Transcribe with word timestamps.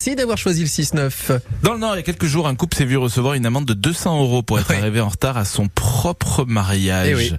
Merci 0.00 0.14
d'avoir 0.14 0.38
choisi 0.38 0.60
le 0.60 0.68
6-9. 0.68 1.40
Dans 1.64 1.72
le 1.72 1.80
Nord, 1.80 1.94
il 1.94 1.96
y 1.96 1.98
a 1.98 2.02
quelques 2.04 2.26
jours, 2.26 2.46
un 2.46 2.54
couple 2.54 2.76
s'est 2.76 2.84
vu 2.84 2.96
recevoir 2.96 3.34
une 3.34 3.44
amende 3.44 3.64
de 3.64 3.74
200 3.74 4.22
euros 4.22 4.44
pour 4.44 4.60
être 4.60 4.70
arrivé 4.70 5.00
en 5.00 5.08
retard 5.08 5.36
à 5.36 5.44
son 5.44 5.66
propre 5.66 6.44
mariage. 6.44 7.08
Eh 7.10 7.14
oui. 7.16 7.32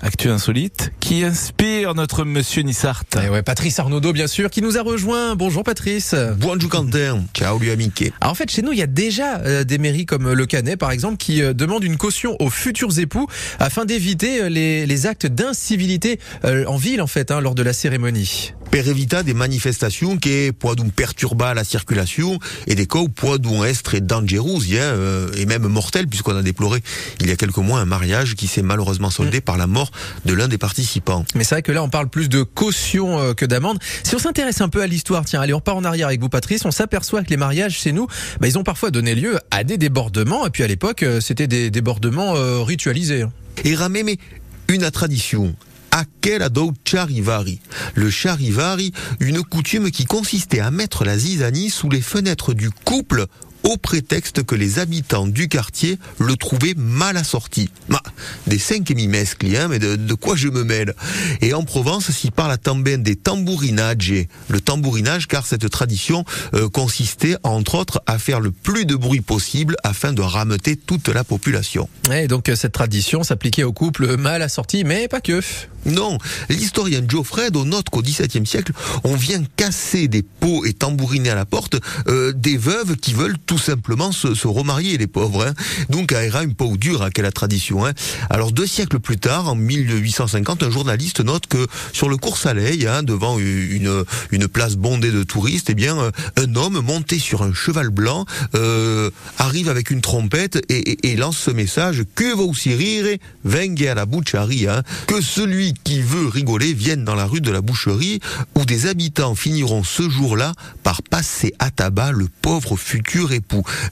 Actu 0.00 0.28
insolite 0.28 0.92
qui 1.00 1.24
inspire 1.24 1.96
notre 1.96 2.24
monsieur 2.24 2.62
Nissart. 2.62 3.02
Et 3.20 3.28
ouais, 3.28 3.42
Patrice 3.42 3.80
Arnaudot, 3.80 4.12
bien 4.12 4.28
sûr, 4.28 4.48
qui 4.48 4.62
nous 4.62 4.78
a 4.78 4.82
rejoint. 4.82 5.34
Bonjour 5.34 5.64
Patrice. 5.64 6.14
Bonjour 6.38 6.70
Quentin, 6.70 7.24
ciao 7.34 7.58
lui 7.58 7.72
amiqué. 7.72 8.12
Alors, 8.20 8.30
en 8.30 8.36
fait, 8.36 8.48
chez 8.48 8.62
nous, 8.62 8.70
il 8.70 8.78
y 8.78 8.82
a 8.82 8.86
déjà 8.86 9.38
euh, 9.38 9.64
des 9.64 9.78
mairies 9.78 10.06
comme 10.06 10.32
Le 10.32 10.46
Canet, 10.46 10.78
par 10.78 10.92
exemple, 10.92 11.16
qui 11.16 11.42
euh, 11.42 11.52
demandent 11.52 11.82
une 11.82 11.96
caution 11.96 12.36
aux 12.38 12.48
futurs 12.48 12.96
époux 13.00 13.26
afin 13.58 13.86
d'éviter 13.86 14.40
euh, 14.44 14.48
les, 14.48 14.86
les 14.86 15.06
actes 15.06 15.26
d'incivilité 15.26 16.20
euh, 16.44 16.64
en 16.66 16.76
ville, 16.76 17.02
en 17.02 17.08
fait, 17.08 17.32
hein, 17.32 17.40
lors 17.40 17.56
de 17.56 17.64
la 17.64 17.72
cérémonie. 17.72 18.52
Per 18.74 18.88
evita 18.88 19.22
des 19.22 19.34
manifestations 19.34 20.16
qui 20.16 20.50
poidun 20.50 20.88
perturba 20.88 21.54
la 21.54 21.62
circulation 21.62 22.40
et 22.66 22.74
des 22.74 22.88
cas 22.88 22.98
où 22.98 23.08
poidun 23.08 23.62
être 23.62 23.98
dangereux 23.98 24.62
hein, 24.72 24.78
euh, 24.78 25.30
et 25.36 25.46
même 25.46 25.68
mortel 25.68 26.08
puisqu'on 26.08 26.34
a 26.34 26.42
déploré 26.42 26.82
il 27.20 27.28
y 27.28 27.30
a 27.30 27.36
quelques 27.36 27.58
mois 27.58 27.78
un 27.78 27.84
mariage 27.84 28.34
qui 28.34 28.48
s'est 28.48 28.62
malheureusement 28.62 29.10
soldé 29.10 29.40
par 29.40 29.58
la 29.58 29.68
mort 29.68 29.92
de 30.24 30.34
l'un 30.34 30.48
des 30.48 30.58
participants. 30.58 31.24
Mais 31.36 31.44
c'est 31.44 31.54
vrai 31.54 31.62
que 31.62 31.70
là, 31.70 31.84
on 31.84 31.88
parle 31.88 32.08
plus 32.08 32.28
de 32.28 32.42
caution 32.42 33.20
euh, 33.20 33.32
que 33.32 33.46
d'amende. 33.46 33.78
Si 34.02 34.16
on 34.16 34.18
s'intéresse 34.18 34.60
un 34.60 34.68
peu 34.68 34.82
à 34.82 34.88
l'histoire, 34.88 35.24
tiens, 35.24 35.40
allez, 35.40 35.54
on 35.54 35.60
part 35.60 35.76
en 35.76 35.84
arrière 35.84 36.08
avec 36.08 36.20
vous, 36.20 36.28
Patrice, 36.28 36.64
on 36.64 36.72
s'aperçoit 36.72 37.22
que 37.22 37.30
les 37.30 37.36
mariages 37.36 37.78
chez 37.78 37.92
nous, 37.92 38.08
bah, 38.40 38.48
ils 38.48 38.58
ont 38.58 38.64
parfois 38.64 38.90
donné 38.90 39.14
lieu 39.14 39.38
à 39.52 39.62
des 39.62 39.78
débordements. 39.78 40.48
Et 40.48 40.50
puis 40.50 40.64
à 40.64 40.66
l'époque, 40.66 41.04
euh, 41.04 41.20
c'était 41.20 41.46
des 41.46 41.70
débordements 41.70 42.34
euh, 42.34 42.60
ritualisés. 42.60 43.22
hein. 43.22 43.32
Et 43.62 43.76
ramé 43.76 44.02
mais 44.02 44.18
une 44.66 44.90
tradition. 44.90 45.54
Aquel 45.96 46.48
do 46.48 46.72
charivari. 46.84 47.60
Le 47.94 48.10
charivari, 48.10 48.92
une 49.20 49.44
coutume 49.44 49.92
qui 49.92 50.06
consistait 50.06 50.58
à 50.58 50.72
mettre 50.72 51.04
la 51.04 51.16
zizanie 51.16 51.70
sous 51.70 51.88
les 51.88 52.00
fenêtres 52.00 52.52
du 52.52 52.72
couple 52.72 53.26
au 53.64 53.76
prétexte 53.76 54.44
que 54.44 54.54
les 54.54 54.78
habitants 54.78 55.26
du 55.26 55.48
quartier 55.48 55.98
le 56.18 56.36
trouvaient 56.36 56.74
mal 56.76 57.16
assorti. 57.16 57.70
Ma, 57.88 58.02
des 58.46 58.58
cinq 58.58 58.90
et 58.90 58.94
mi 58.94 59.08
mescli, 59.08 59.56
hein, 59.56 59.68
mais 59.68 59.78
de, 59.78 59.96
de 59.96 60.14
quoi 60.14 60.36
je 60.36 60.48
me 60.48 60.64
mêle? 60.64 60.94
Et 61.40 61.54
en 61.54 61.64
Provence 61.64 62.10
s'y 62.10 62.30
parle 62.30 62.52
à 62.52 62.58
tambien 62.58 62.98
des 62.98 63.16
tambourinage. 63.16 64.14
Le 64.48 64.60
tambourinage, 64.60 65.26
car 65.28 65.46
cette 65.46 65.68
tradition 65.70 66.24
euh, 66.54 66.68
consistait, 66.68 67.36
entre 67.42 67.76
autres, 67.76 68.02
à 68.06 68.18
faire 68.18 68.40
le 68.40 68.50
plus 68.50 68.84
de 68.84 68.94
bruit 68.94 69.22
possible 69.22 69.76
afin 69.82 70.12
de 70.12 70.22
rameuter 70.22 70.76
toute 70.76 71.08
la 71.08 71.24
population. 71.24 71.88
Et 72.12 72.28
donc 72.28 72.48
euh, 72.48 72.56
cette 72.56 72.72
tradition 72.72 73.22
s'appliquait 73.22 73.64
aux 73.64 73.72
couples 73.72 74.16
mal 74.16 74.42
assortis, 74.42 74.84
mais 74.84 75.08
pas 75.08 75.20
que. 75.20 75.40
Non, 75.86 76.16
l'historien 76.48 77.02
Geoffrey 77.06 77.50
note 77.50 77.90
qu'au 77.90 78.00
XVIIe 78.00 78.46
siècle, 78.46 78.72
on 79.04 79.16
vient 79.16 79.42
casser 79.56 80.08
des 80.08 80.22
pots 80.22 80.64
et 80.64 80.72
tambouriner 80.72 81.30
à 81.30 81.34
la 81.34 81.44
porte 81.44 81.76
euh, 82.08 82.32
des 82.32 82.56
veuves 82.56 82.96
qui 82.96 83.12
veulent 83.12 83.36
tout 83.44 83.53
simplement 83.58 84.12
se, 84.12 84.46
remarier, 84.46 84.98
les 84.98 85.06
pauvres. 85.06 85.46
Hein. 85.46 85.54
Donc, 85.88 86.12
era 86.12 86.40
un 86.40 86.48
peu 86.48 86.64
dur 86.76 87.02
à 87.02 87.10
quelle 87.10 87.30
tradition. 87.32 87.84
Hein. 87.84 87.92
Alors, 88.30 88.52
deux 88.52 88.66
siècles 88.66 89.00
plus 89.00 89.18
tard, 89.18 89.48
en 89.48 89.54
1850, 89.54 90.62
un 90.62 90.70
journaliste 90.70 91.20
note 91.20 91.46
que 91.46 91.66
sur 91.92 92.08
le 92.08 92.16
cours 92.16 92.38
Soleil, 92.38 92.86
hein, 92.86 93.02
devant 93.02 93.38
une, 93.38 94.04
une 94.30 94.48
place 94.48 94.76
bondée 94.76 95.10
de 95.10 95.22
touristes, 95.22 95.70
eh 95.70 95.74
bien, 95.74 95.98
euh, 95.98 96.10
un 96.36 96.54
homme 96.54 96.80
monté 96.80 97.18
sur 97.18 97.42
un 97.42 97.52
cheval 97.52 97.90
blanc 97.90 98.24
euh, 98.54 99.10
arrive 99.38 99.68
avec 99.68 99.90
une 99.90 100.00
trompette 100.00 100.62
et, 100.68 101.16
lance 101.16 101.38
ce 101.38 101.50
message 101.50 102.02
que 102.14 102.34
vous 102.34 102.50
rire, 102.50 103.18
vengue 103.44 103.86
à 103.86 103.94
la 103.94 104.04
boucherie, 104.04 104.66
hein, 104.68 104.82
que 105.06 105.20
celui 105.20 105.74
qui 105.84 106.00
veut 106.00 106.26
rigoler 106.26 106.72
vienne 106.72 107.04
dans 107.04 107.14
la 107.14 107.24
rue 107.24 107.40
de 107.40 107.50
la 107.50 107.60
boucherie 107.60 108.20
où 108.56 108.64
des 108.64 108.86
habitants 108.86 109.34
finiront 109.34 109.84
ce 109.84 110.08
jour-là 110.08 110.52
par 110.82 111.02
passer 111.02 111.54
à 111.58 111.70
tabac 111.70 112.12
le 112.12 112.28
pauvre 112.42 112.76
futur 112.76 113.32
époux. 113.32 113.43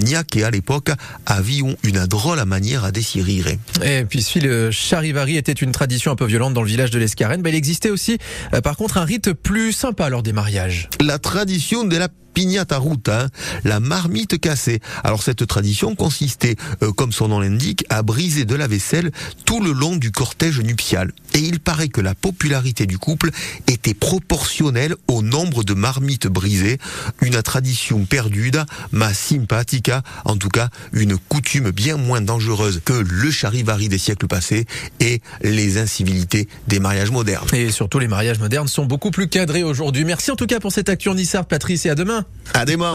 Niac 0.00 0.36
et 0.36 0.44
à 0.44 0.50
l'époque 0.50 0.90
avions 1.26 1.76
une 1.82 2.06
drôle 2.06 2.38
à 2.38 2.44
manière 2.44 2.84
à 2.84 2.90
décirer. 2.90 3.58
Et 3.82 4.04
puis 4.04 4.22
si 4.22 4.40
le 4.40 4.70
charivari 4.70 5.36
était 5.36 5.52
une 5.52 5.72
tradition 5.72 6.12
un 6.12 6.16
peu 6.16 6.26
violente 6.26 6.54
dans 6.54 6.62
le 6.62 6.68
village 6.68 6.90
de 6.90 6.98
l'Escarène, 6.98 7.42
bah, 7.42 7.50
il 7.50 7.56
existait 7.56 7.90
aussi, 7.90 8.18
euh, 8.52 8.60
par 8.60 8.76
contre, 8.76 8.98
un 8.98 9.04
rite 9.04 9.32
plus 9.32 9.72
sympa 9.72 10.08
lors 10.08 10.22
des 10.22 10.32
mariages. 10.32 10.88
la 11.00 11.18
tradition 11.18 11.84
de 11.84 11.96
la 11.96 12.08
pignata 12.34 12.78
ruta, 12.78 13.22
hein, 13.22 13.28
la 13.64 13.80
marmite 13.80 14.38
cassée. 14.38 14.80
Alors 15.02 15.22
cette 15.22 15.46
tradition 15.46 15.94
consistait, 15.94 16.56
euh, 16.82 16.92
comme 16.92 17.12
son 17.12 17.28
nom 17.28 17.40
l'indique, 17.40 17.84
à 17.88 18.02
briser 18.02 18.44
de 18.44 18.54
la 18.54 18.66
vaisselle 18.66 19.10
tout 19.46 19.62
le 19.62 19.72
long 19.72 19.96
du 19.96 20.10
cortège 20.10 20.60
nuptial. 20.60 21.12
Et 21.32 21.38
il 21.38 21.60
paraît 21.60 21.88
que 21.88 22.00
la 22.00 22.14
popularité 22.14 22.86
du 22.86 22.98
couple 22.98 23.30
était 23.68 23.94
proportionnelle 23.94 24.94
au 25.08 25.22
nombre 25.22 25.64
de 25.64 25.74
marmites 25.74 26.26
brisées, 26.26 26.78
une 27.22 27.40
tradition 27.42 28.04
perdue, 28.04 28.44
ma 28.92 29.14
simpatica, 29.14 30.02
en 30.24 30.36
tout 30.36 30.48
cas 30.48 30.68
une 30.92 31.16
coutume 31.16 31.70
bien 31.70 31.96
moins 31.96 32.20
dangereuse 32.20 32.80
que 32.84 32.92
le 32.92 33.30
charivari 33.30 33.88
des 33.88 33.98
siècles 33.98 34.26
passés 34.26 34.66
et 35.00 35.20
les 35.42 35.78
incivilités 35.78 36.48
des 36.68 36.80
mariages 36.80 37.10
modernes. 37.10 37.46
Et 37.52 37.70
surtout, 37.70 37.98
les 37.98 38.08
mariages 38.08 38.38
modernes 38.38 38.68
sont 38.68 38.86
beaucoup 38.86 39.10
plus 39.10 39.28
cadrés 39.28 39.62
aujourd'hui. 39.62 40.04
Merci 40.04 40.30
en 40.30 40.36
tout 40.36 40.46
cas 40.46 40.60
pour 40.60 40.72
cette 40.72 40.88
actu 40.88 41.08
Patrice, 41.48 41.86
et 41.86 41.90
à 41.90 41.94
demain. 41.94 42.23
À 42.52 42.64
demain 42.64 42.92